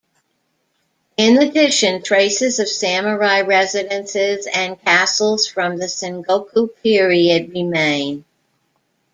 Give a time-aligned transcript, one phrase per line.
[1.15, 8.25] In addition, traces of samurai residences and castles from the Sengoku period remain.